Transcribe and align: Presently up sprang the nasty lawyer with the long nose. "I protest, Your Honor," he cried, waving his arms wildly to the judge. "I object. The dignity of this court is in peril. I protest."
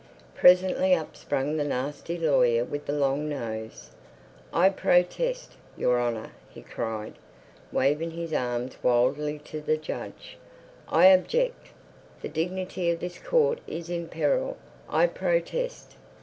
Presently 0.33 0.95
up 0.95 1.15
sprang 1.15 1.57
the 1.57 1.63
nasty 1.63 2.17
lawyer 2.17 2.65
with 2.65 2.87
the 2.87 2.91
long 2.91 3.29
nose. 3.29 3.91
"I 4.51 4.69
protest, 4.69 5.57
Your 5.77 5.99
Honor," 5.99 6.31
he 6.49 6.63
cried, 6.63 7.13
waving 7.71 8.09
his 8.09 8.33
arms 8.33 8.77
wildly 8.81 9.37
to 9.45 9.61
the 9.61 9.77
judge. 9.77 10.39
"I 10.87 11.05
object. 11.05 11.67
The 12.23 12.29
dignity 12.29 12.89
of 12.89 12.99
this 12.99 13.19
court 13.19 13.59
is 13.67 13.91
in 13.91 14.07
peril. 14.07 14.57
I 14.89 15.05
protest." 15.05 15.95